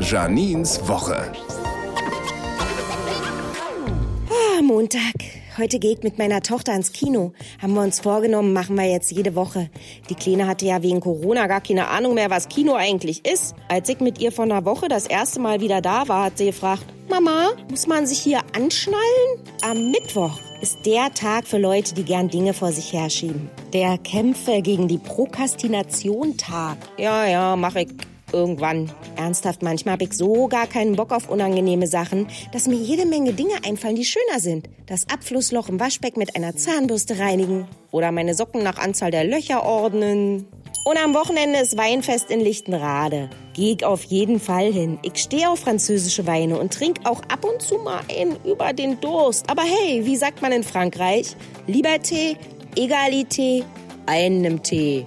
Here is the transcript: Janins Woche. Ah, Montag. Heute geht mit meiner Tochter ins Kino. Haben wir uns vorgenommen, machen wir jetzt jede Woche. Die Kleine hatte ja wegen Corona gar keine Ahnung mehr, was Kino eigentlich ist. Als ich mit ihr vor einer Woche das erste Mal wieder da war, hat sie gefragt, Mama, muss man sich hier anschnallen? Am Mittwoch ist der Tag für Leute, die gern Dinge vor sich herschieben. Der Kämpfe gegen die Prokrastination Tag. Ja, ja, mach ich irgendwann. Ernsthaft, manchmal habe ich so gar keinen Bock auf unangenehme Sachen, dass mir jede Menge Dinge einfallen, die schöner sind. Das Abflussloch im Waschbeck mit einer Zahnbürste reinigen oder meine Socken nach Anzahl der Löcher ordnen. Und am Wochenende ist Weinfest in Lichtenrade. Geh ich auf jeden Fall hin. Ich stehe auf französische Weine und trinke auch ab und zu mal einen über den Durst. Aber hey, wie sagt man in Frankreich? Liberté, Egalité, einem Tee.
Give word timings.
Janins 0.00 0.86
Woche. 0.88 1.32
Ah, 4.28 4.62
Montag. 4.62 5.00
Heute 5.56 5.78
geht 5.78 6.02
mit 6.02 6.18
meiner 6.18 6.40
Tochter 6.40 6.74
ins 6.74 6.90
Kino. 6.90 7.32
Haben 7.62 7.74
wir 7.74 7.82
uns 7.82 8.00
vorgenommen, 8.00 8.52
machen 8.52 8.76
wir 8.76 8.90
jetzt 8.90 9.12
jede 9.12 9.36
Woche. 9.36 9.70
Die 10.10 10.16
Kleine 10.16 10.48
hatte 10.48 10.66
ja 10.66 10.82
wegen 10.82 10.98
Corona 10.98 11.46
gar 11.46 11.60
keine 11.60 11.88
Ahnung 11.88 12.14
mehr, 12.14 12.28
was 12.28 12.48
Kino 12.48 12.74
eigentlich 12.74 13.24
ist. 13.24 13.54
Als 13.68 13.88
ich 13.88 14.00
mit 14.00 14.20
ihr 14.20 14.32
vor 14.32 14.44
einer 14.44 14.64
Woche 14.64 14.88
das 14.88 15.06
erste 15.06 15.38
Mal 15.38 15.60
wieder 15.60 15.80
da 15.80 16.08
war, 16.08 16.24
hat 16.24 16.38
sie 16.38 16.46
gefragt, 16.46 16.84
Mama, 17.08 17.50
muss 17.70 17.86
man 17.86 18.06
sich 18.06 18.18
hier 18.18 18.40
anschnallen? 18.56 19.38
Am 19.62 19.92
Mittwoch 19.92 20.40
ist 20.60 20.84
der 20.84 21.14
Tag 21.14 21.46
für 21.46 21.58
Leute, 21.58 21.94
die 21.94 22.04
gern 22.04 22.28
Dinge 22.28 22.54
vor 22.54 22.72
sich 22.72 22.92
herschieben. 22.92 23.48
Der 23.72 23.98
Kämpfe 23.98 24.60
gegen 24.62 24.88
die 24.88 24.98
Prokrastination 24.98 26.36
Tag. 26.36 26.78
Ja, 26.98 27.26
ja, 27.26 27.54
mach 27.54 27.76
ich 27.76 27.88
irgendwann. 28.32 28.90
Ernsthaft, 29.16 29.62
manchmal 29.62 29.94
habe 29.94 30.04
ich 30.04 30.12
so 30.12 30.48
gar 30.48 30.66
keinen 30.66 30.96
Bock 30.96 31.12
auf 31.12 31.28
unangenehme 31.28 31.86
Sachen, 31.86 32.28
dass 32.52 32.66
mir 32.66 32.76
jede 32.76 33.06
Menge 33.06 33.32
Dinge 33.32 33.54
einfallen, 33.64 33.96
die 33.96 34.04
schöner 34.04 34.40
sind. 34.40 34.68
Das 34.86 35.08
Abflussloch 35.08 35.68
im 35.68 35.80
Waschbeck 35.80 36.16
mit 36.16 36.36
einer 36.36 36.56
Zahnbürste 36.56 37.18
reinigen 37.18 37.66
oder 37.90 38.12
meine 38.12 38.34
Socken 38.34 38.62
nach 38.62 38.78
Anzahl 38.78 39.10
der 39.10 39.24
Löcher 39.24 39.64
ordnen. 39.64 40.46
Und 40.84 40.98
am 41.02 41.14
Wochenende 41.14 41.60
ist 41.60 41.78
Weinfest 41.78 42.30
in 42.30 42.40
Lichtenrade. 42.40 43.30
Geh 43.54 43.72
ich 43.72 43.84
auf 43.86 44.04
jeden 44.04 44.38
Fall 44.38 44.70
hin. 44.70 44.98
Ich 45.02 45.16
stehe 45.16 45.48
auf 45.48 45.60
französische 45.60 46.26
Weine 46.26 46.58
und 46.58 46.74
trinke 46.74 47.08
auch 47.08 47.22
ab 47.22 47.44
und 47.44 47.62
zu 47.62 47.78
mal 47.78 48.00
einen 48.10 48.36
über 48.44 48.74
den 48.74 49.00
Durst. 49.00 49.48
Aber 49.48 49.62
hey, 49.62 50.04
wie 50.04 50.16
sagt 50.16 50.42
man 50.42 50.52
in 50.52 50.62
Frankreich? 50.62 51.36
Liberté, 51.66 52.36
Egalité, 52.76 53.64
einem 54.06 54.62
Tee. 54.62 55.06